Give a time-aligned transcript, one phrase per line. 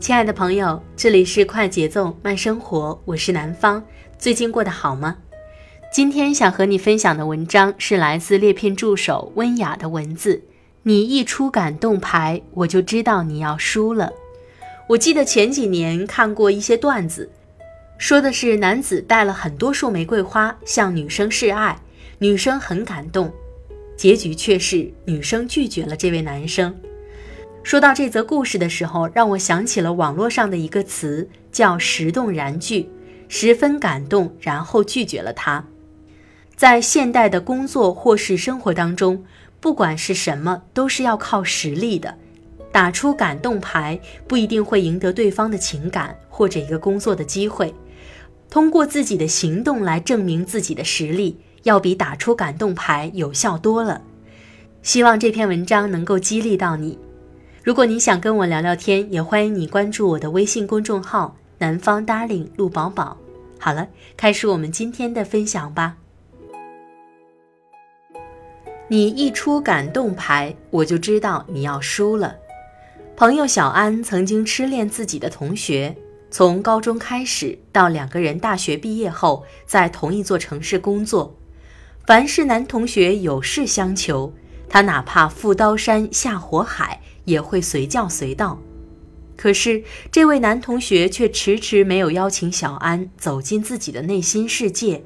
[0.00, 3.84] 亲爱的朋友，这里是快节奏慢生活，我是南方。
[4.16, 5.16] 最近过得好吗？
[5.92, 10.40] 今天想和你分享的文章是来自猎片助手温雅的文字。
[10.84, 14.12] 你一出感动牌，我就知道你要输了。
[14.86, 17.28] 我记得前几年看过一些段子，
[17.98, 21.76] 说的是男子带了很多束玫瑰花向女生示爱，
[22.18, 23.30] 女生很感动，
[23.96, 26.72] 结局却是女生拒绝了这位男生。
[27.68, 32.88] 说到这则故事的时候，让我想起了网络上的一个词，叫“石动燃拒”，
[33.28, 35.62] 十分感动，然后拒绝了他。
[36.56, 39.22] 在现代的工作或是生活当中，
[39.60, 42.16] 不管是什么，都是要靠实力的。
[42.72, 47.74] 打出感动牌不一定会赢得对方的情感或者一个工作的机会，
[48.48, 54.00] 通过自己的行动来证明自己的实力，要比打出感动牌有效多了。
[54.80, 56.98] 希望这篇文章能够激励到你。
[57.68, 63.14] 如果你想跟我聊聊天，也欢迎你关注我的微信公众号“南方 Darling 陆宝宝”。
[63.60, 63.86] 好了，
[64.16, 65.94] 开始我们今天的分享吧。
[68.88, 72.36] 你一出感动牌，我就知道你要输了。
[73.14, 75.94] 朋友小安曾经痴恋自己的同学，
[76.30, 81.36] 从高中开始到两个人大学毕业后在同一座城市工作，
[82.06, 84.32] 凡是男同学有事相求，
[84.70, 87.02] 他哪怕赴刀山下火海。
[87.28, 88.58] 也会随叫随到，
[89.36, 95.04] 可是这位男同学却迟迟没有邀请小安走进自己的内心世界，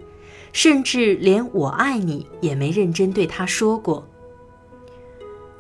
[0.52, 4.08] 甚至连“我爱你”也没认真对他说过。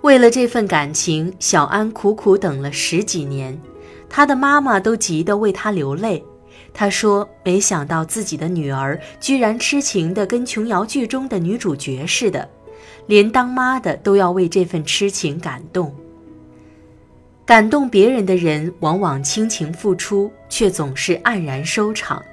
[0.02, 3.60] 为了这份感情，小安苦苦等了十几年，
[4.08, 6.24] 他的妈妈都急得为他流泪。
[6.72, 12.48] 他说：“没想到自己的女儿居然痴情的跟琼瑶剧中的女主角似的，
[13.06, 15.94] 连当妈的都要为这份痴情感动。”
[17.52, 22.24] 感动别人的人，往往倾情付出，却总是黯然收场。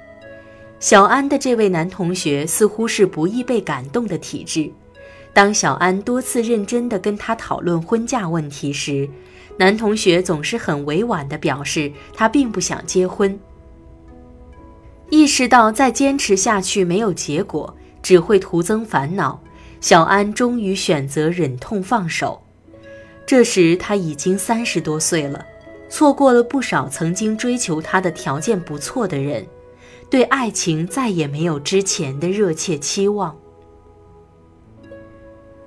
[0.78, 4.72] 小安的这位男同学似乎是不易被感动的体质。
[5.34, 9.06] 当小安多次认真地跟他讨论婚嫁问题时，
[9.58, 13.38] 男同学总是很委婉地表示他并不想结婚。
[15.10, 19.38] 意识到再坚持下去没有结果，只会徒增烦恼，
[19.82, 22.42] 小安终于选择忍痛放手。
[23.30, 25.46] 这时他已经三十多岁了，
[25.88, 29.46] 错过了不少曾经追求他的条件不错的人，
[30.10, 33.38] 对爱情再也没有之前的热切期望。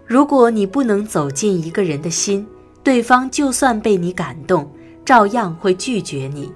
[0.06, 2.46] 如果你不能走进一个人的心，
[2.84, 4.70] 对方就算被你感动，
[5.06, 6.52] 照样会拒绝你。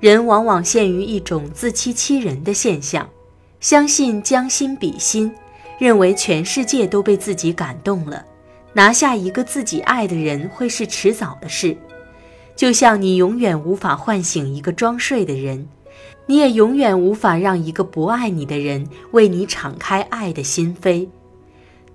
[0.00, 3.08] 人往往陷于一种自欺欺人的现象，
[3.60, 5.32] 相信将心比心，
[5.78, 8.26] 认为全世界都被自己感动了。
[8.72, 11.76] 拿下一个自己爱的人会是迟早的事，
[12.54, 15.66] 就像你永远无法唤醒一个装睡的人，
[16.26, 21.08] 你也永远无法让一个不爱你的人为你敞开爱的心扉。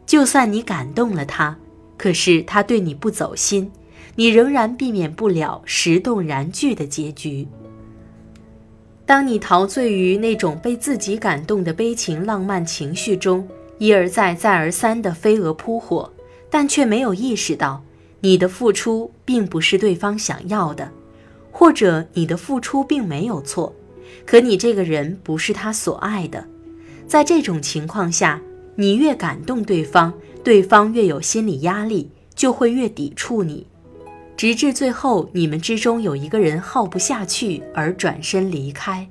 [0.06, 1.58] 就算你感动了他，
[1.98, 3.72] 可是他对你不走心，
[4.16, 7.48] 你仍然避免不了石动燃拒的结局。
[9.06, 13.48] 当你陶醉于那种被自己感动的悲情浪漫情绪中，
[13.78, 16.12] 一而再再而三的飞蛾扑火。
[16.58, 17.84] 但却没有意识到，
[18.22, 20.90] 你的付出并不是对方想要的，
[21.52, 23.76] 或者你的付出并没有错，
[24.26, 26.48] 可你这个人不是他所爱的。
[27.06, 28.42] 在这种情况下，
[28.76, 30.14] 你越感动对方，
[30.46, 33.68] 对方越有心理压力，就会越抵触你。
[34.38, 39.10] 直至最后你们之中有一个人耗不下去而转身离开。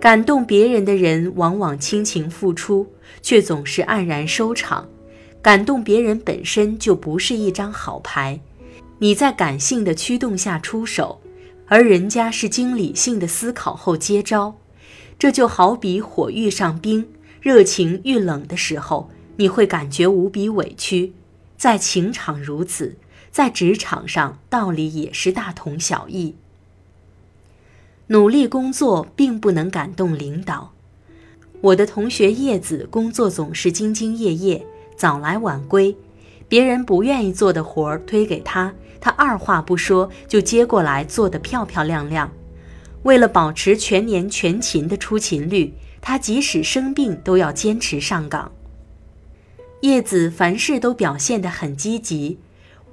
[0.00, 2.86] 感动别人的人往往倾情付出，
[3.20, 4.88] 却总是黯然收场。
[5.40, 8.40] 感动别人本身就不是一张好牌，
[8.98, 11.20] 你在感性的驱动下出手，
[11.66, 14.56] 而人家是经理性的思考后接招。
[15.18, 17.08] 这就好比火遇上冰，
[17.40, 21.12] 热情遇冷的时候，你会感觉无比委屈。
[21.56, 22.96] 在情场如此，
[23.32, 26.34] 在职场上道理也是大同小异。
[28.08, 30.72] 努力工作并不能感动领导。
[31.60, 34.64] 我的同学叶子工作总是兢兢业业，
[34.98, 35.96] 早来晚归，
[36.48, 42.28] 别人不愿意做的活儿推给他，他二话不说就接过来做得漂漂亮亮。
[43.04, 48.50] 为了保持全年全勤的出勤率，他即使生病都要坚持上岗。
[49.82, 52.36] 叶子凡事都表现得很积极，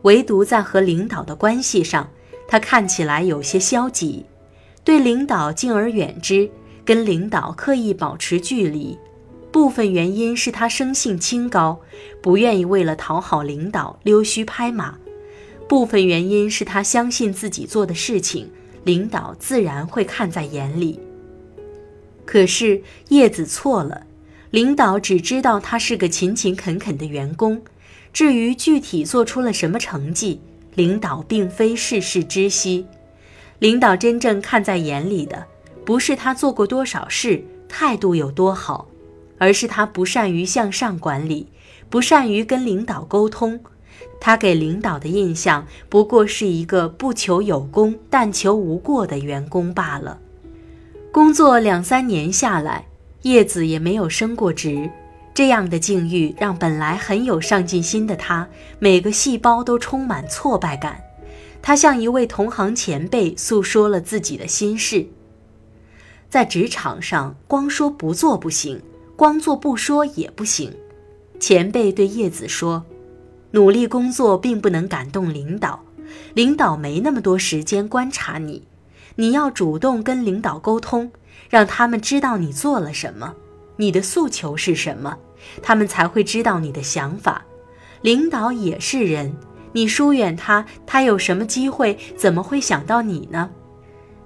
[0.03, 2.11] 唯独在和领导的关系上，
[2.47, 4.23] 他看起来有些消极，
[4.83, 6.47] 对领导敬而远之，
[6.85, 8.95] 跟领导刻意保持距离。
[9.55, 11.79] 部分原因是他生性清高，
[12.21, 14.95] 不愿意为了讨好领导溜须拍马；
[15.65, 18.51] 部分原因是他相信自己做的事情。
[18.83, 20.99] 领导自然会看在眼里。
[22.25, 24.05] 可是叶子错了，
[24.51, 27.61] 领导只知道他是个勤勤恳恳的员工，
[28.11, 30.41] 至于具体做出了什么成绩，
[30.73, 32.85] 领导并非事事知悉。
[33.59, 35.47] 领导真正看在眼里的，
[35.85, 38.85] 不是他做过多少事，态度有多好，
[39.37, 41.47] 而是他不善于向上管理，
[41.89, 43.59] 不善于跟领导沟通。
[44.19, 50.19] 他给领导的印象不过是一个不求有功但求无过的员工罢了。
[51.11, 52.85] 工作两三年下来，
[53.21, 54.89] 叶子也没有升过职，
[55.33, 58.47] 这样的境遇让本来很有上进心的他，
[58.79, 61.01] 每个细胞都充满挫败感。
[61.61, 65.05] 他向一位同行前辈诉说了自己的心事。
[66.29, 68.81] 在职场上，光说不做不行，
[69.15, 70.73] 光做不说也不行。
[71.39, 72.83] 前辈对叶子说。
[73.51, 75.79] 努力工作并不能感动领导，
[76.33, 78.61] 领导没那么多时间观察你，
[79.15, 81.09] 你要主动跟领导沟通，
[81.49, 83.33] 让他们知道你做了什么，
[83.77, 85.17] 你的诉求是什么，
[85.61, 87.45] 他们才会知道你的想法。
[88.01, 89.33] 领导也是人，
[89.71, 91.97] 你疏远他，他有什么机会？
[92.17, 93.49] 怎么会想到你呢？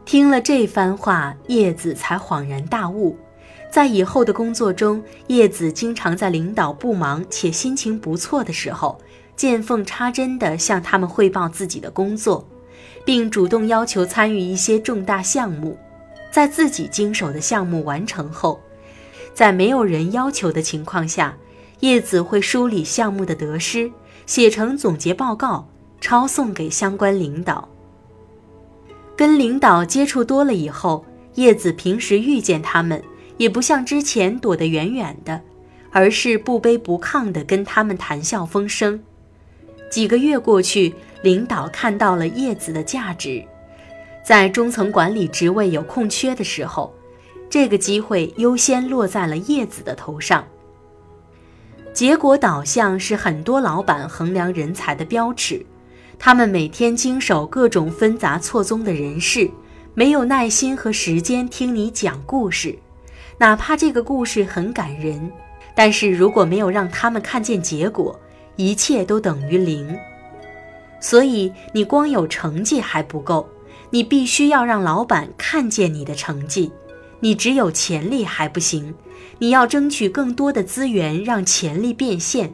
[0.05, 3.15] 听了这番话，叶子才恍然大悟，
[3.71, 8.99] 在以后的工作中，叶子经常在领导不忙且心情不错的时候。
[9.35, 12.45] 见缝插针地向他们汇报自己的工作，
[13.05, 15.77] 并主动要求参与一些重大项目。
[16.29, 18.59] 在自己经手的项目完成后，
[19.33, 21.37] 在没有人要求的情况下，
[21.79, 23.89] 叶子会梳理项目的得失，
[24.25, 25.65] 写成总结报告，
[26.01, 27.69] 抄送给相关领导。
[29.15, 31.05] 跟领导接触多了以后，
[31.35, 33.01] 叶子平时遇见他们，
[33.39, 35.41] 也不像之前躲得远远的，
[35.91, 39.01] 而是不卑不亢地跟他们谈笑风生。
[39.89, 40.93] 几个月过去，
[41.23, 43.41] 领导看到了叶子的价值，
[44.23, 46.93] 在中层管理职位有空缺的时候，
[47.49, 50.45] 这个机会优先落在了叶子的头上。
[51.93, 55.65] 结果导向是很多老板衡量人才的标尺，
[56.19, 59.49] 他们每天经手各种纷杂错综的人事，
[59.93, 62.77] 没有耐心和时间听你讲故事，
[63.39, 65.31] 哪怕这个故事很感人，
[65.73, 68.19] 但是如果没有让他们看见结果。
[68.55, 69.97] 一切都等于零，
[70.99, 73.47] 所以你光有成绩还不够，
[73.89, 76.69] 你必须要让老板看见你的成绩。
[77.21, 78.93] 你只有潜力还不行，
[79.37, 82.53] 你要争取更多的资源，让潜力变现。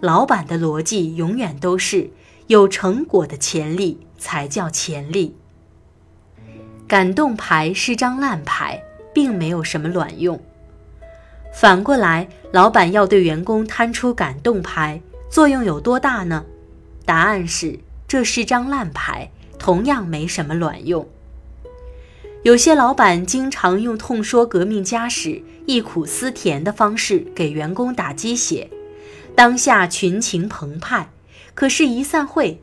[0.00, 2.10] 老板的逻辑永远都是
[2.46, 5.36] 有成果的潜力才叫潜力。
[6.88, 8.82] 感动牌是张烂牌，
[9.14, 10.38] 并没有什么卵用。
[11.54, 15.00] 反过来，老板要对员工摊出感动牌。
[15.30, 16.44] 作用有多大呢？
[17.04, 21.08] 答案是，这是张烂牌，同样没什么卵用。
[22.42, 28.68] 有些老板经常用痛说革命家史、忆苦思甜的方式给员工打鸡血，
[29.34, 31.08] 当下群情澎湃，
[31.54, 32.60] 可是，一散会，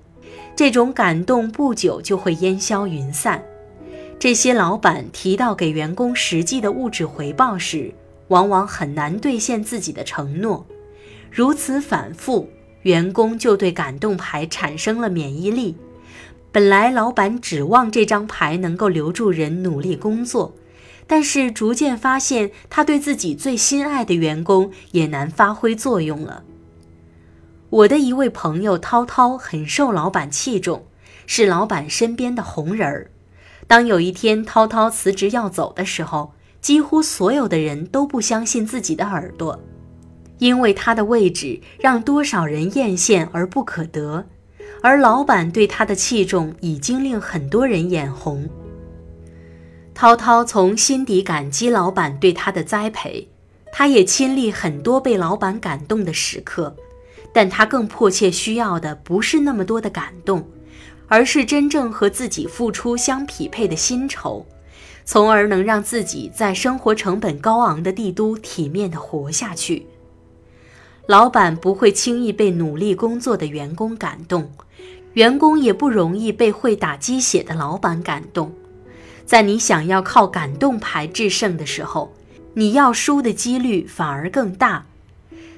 [0.56, 3.44] 这种感动不久就会烟消云散。
[4.22, 7.92] 这些老板提到给员工实际的物质回报时，
[8.28, 10.64] 往往很难兑现自己的承诺，
[11.32, 12.48] 如此反复。
[12.84, 15.76] 员工就对感动牌产生了免疫力。
[16.52, 20.54] 本来老板指望这张牌能够留住人努力工作，
[21.08, 26.44] 但是逐渐发现他对自己最心爱的员工也难发挥作用了。
[27.72, 30.86] 我的一位朋友涛涛很受老板器重，
[31.26, 33.10] 是老板身边的红人儿。
[33.72, 39.58] 当有一天涛涛辞职要走的时候，几乎所有的人都不相信自己的耳朵，
[40.40, 44.26] 因为他的位置让多少人艳羡而不可得，
[44.84, 48.46] 而老板对他的器重已经令很多人眼红。
[49.94, 53.26] 涛涛从心底感激老板对他的栽培，
[53.72, 56.76] 他也亲历很多被老板感动的时刻。
[57.32, 60.46] 但他更迫切需要的不是那么多的感动，
[61.12, 64.46] 而是真正和自己付出相匹配的薪酬，
[65.04, 69.86] 从而能让自己在生活成本高昂的帝都体面地活下去。
[71.08, 74.50] 老板不会轻易被努力工作的员工感动，
[75.16, 78.54] 员工也不容易被会打鸡血的老板感动。
[79.26, 82.14] 在你想要靠感动牌制胜的时候，
[82.54, 84.86] 你要输的几率反而更大。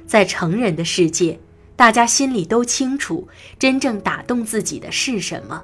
[0.07, 1.39] 在成人的世界。
[1.75, 3.27] 大家心里都清楚，
[3.57, 5.63] 真正打动自己的是什么。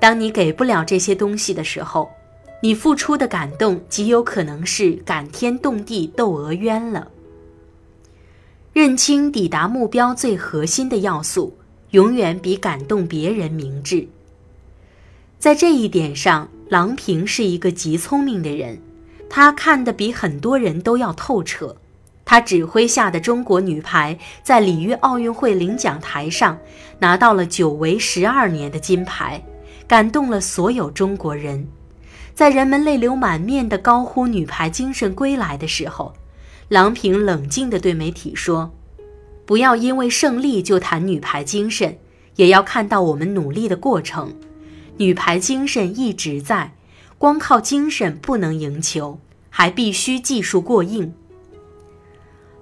[0.00, 2.10] 当你给不了这些东西的时候，
[2.62, 7.08] 你付出的感动极有可能是感天动地窦娥冤了。
[8.72, 11.56] 认清抵达目标最核心的要素，
[11.90, 14.08] 永远比感动别人明智。
[15.38, 18.80] 在这一点上，郎平是一个极聪明的人，
[19.28, 21.76] 他看得比很多人都要透彻。
[22.24, 26.58] 他指挥下的中国女排在里约奥运会领奖台上
[26.98, 29.44] 拿到了久违十二年的金牌，
[29.86, 31.68] 感动了所有中国人。
[32.34, 36.14] 在人们泪流满面地高呼“女排精神归来”的时候，
[36.68, 38.72] 郎平冷静地对媒体说
[39.46, 41.98] ：“不要因为胜利就谈女排精神，
[42.36, 44.34] 也要看到我们努力的过程。
[44.96, 46.72] 女排精神一直在，
[47.18, 51.14] 光靠精神不能赢球，还必须技术过硬。”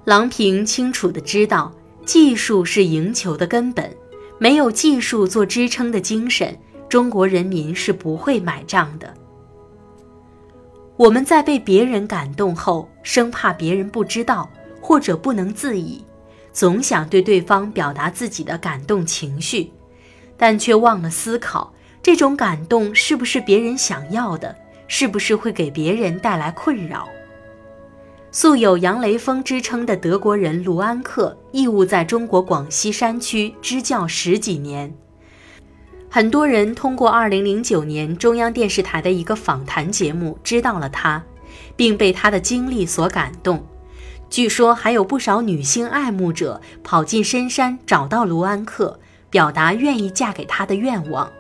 [0.05, 1.73] 郎平清楚地知道，
[2.05, 3.89] 技术是赢球的根本，
[4.37, 9.15] 没有技术做支撑的精神，中国人民是不会买账的。
[10.97, 16.05] 我们在被别人感动后，生怕别人不知道或者不能自已，
[16.53, 19.71] 总想对对方表达自己的感动情绪，
[20.37, 24.55] 但却忘了思考这种感动是不是别人想要的，
[24.89, 27.09] 是不是会给别人带来困扰。
[28.35, 34.91] 素有“杨雷锋”之称的德国人卢安克义务在中国广西山区支教十几年。
[36.09, 41.23] 很多人通过2009年中央电视台的一个访谈节目知道了他，
[41.77, 43.63] 并被他的经历所感动。
[44.31, 48.99] 据说还有不少女性爱慕者跑进深山找到卢安克，
[49.29, 51.31] 表达愿意嫁给他的愿望。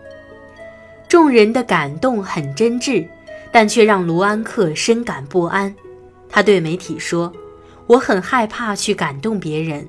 [1.09, 3.09] 众人的感动很真挚，
[3.51, 5.75] 但却让卢安克深感不安。
[6.33, 7.31] 他对媒体说
[7.87, 9.87] ：“我很害怕去感动别人。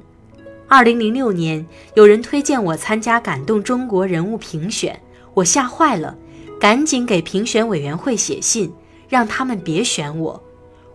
[0.68, 5.02] 二零零六年，有人推荐我参加感动中国人物评选，
[5.34, 6.18] 我吓坏了，
[6.60, 8.74] 赶紧给评选委员会写信，
[9.08, 10.44] 让他们别选我。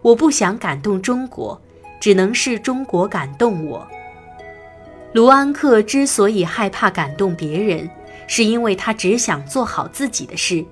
[0.02, 1.58] 我不想感动中国，
[1.98, 3.88] 只能是中国感动我。”
[5.14, 7.88] 卢安克之所以害怕感动别人，
[8.26, 10.62] 是因为他只想做好自己的事，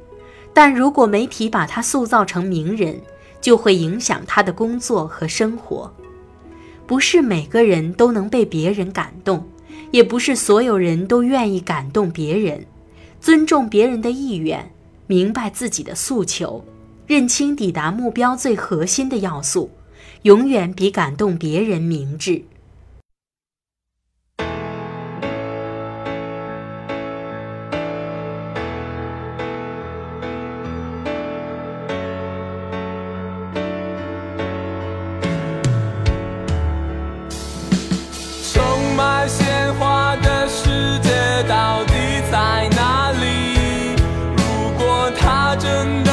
[0.52, 3.00] 但如果媒体把他塑造成名人，
[3.46, 5.94] 就会影响他的工作和生活。
[6.84, 9.46] 不是每个人都能被别人感动，
[9.92, 12.66] 也不是所有人都愿意感动别人。
[13.20, 14.68] 尊重别人的意愿，
[15.06, 16.64] 明白自己的诉求，
[17.06, 19.70] 认清抵达目标最核心的要素，
[20.22, 22.42] 永远比感动别人明智。
[45.64, 46.05] 也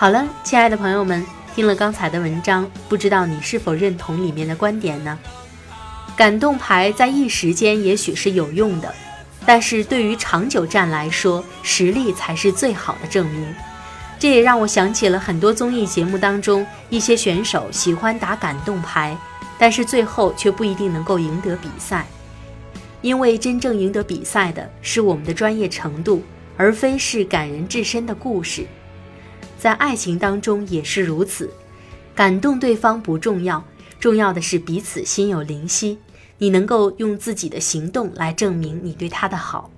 [0.00, 1.22] 好了，亲爱的朋友们，
[1.54, 5.18] 听了刚才的文章，不知道你是否认同里面的观点呢？
[6.16, 8.94] 感动牌在一时间也许是有用的，
[9.44, 13.54] 但是对于长久战来说，实力才是最好的证明。
[14.18, 19.14] 这也让我想起了很多综艺节目当中，一些选手喜欢打感动牌，
[19.58, 22.06] 但是最后却不一定能够赢得比赛，
[23.02, 26.24] 因为真正赢得比赛的是我们的专业程度，
[26.56, 28.66] 而非是感人至深的故事。
[29.60, 31.50] 在爱情当中也是如此，
[32.14, 33.62] 感动对方不重要，
[34.00, 35.98] 重要的是彼此心有灵犀。
[36.38, 39.70] 你能够用自己的行动来证明你对他的好。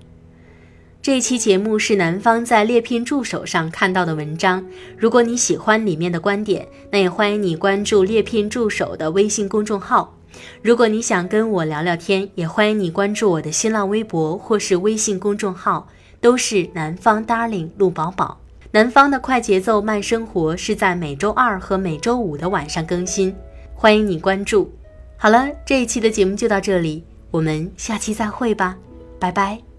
[1.03, 4.65] 这一期节目是南方在猎聘助手上看到的文章。
[4.97, 10.17] 如果你喜欢里面的观点，那也欢迎你关注猎聘助手的微信公众号。
[10.63, 15.89] 如果你想跟我聊聊天，也欢迎你关注我的新浪微博或是微信公众号，
[16.21, 18.39] 都是南方 Darling 陆宝宝。
[18.75, 23.35] 南方的快节奏慢生活是在每周二和每周五的晚上更新，
[23.75, 24.73] 欢迎你关注。
[25.19, 28.79] 好了，这一期的节目就到这里，我们下期再会吧，
[29.21, 29.72] 拜拜。